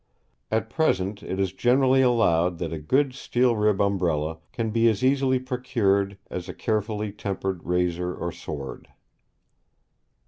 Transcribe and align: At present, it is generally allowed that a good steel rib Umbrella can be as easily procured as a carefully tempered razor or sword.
At 0.49 0.67
present, 0.71 1.21
it 1.21 1.39
is 1.39 1.53
generally 1.53 2.01
allowed 2.01 2.57
that 2.57 2.73
a 2.73 2.79
good 2.79 3.13
steel 3.13 3.55
rib 3.55 3.79
Umbrella 3.79 4.39
can 4.51 4.71
be 4.71 4.89
as 4.89 5.03
easily 5.03 5.37
procured 5.37 6.17
as 6.27 6.49
a 6.49 6.55
carefully 6.55 7.11
tempered 7.11 7.63
razor 7.65 8.11
or 8.15 8.31
sword. 8.31 8.87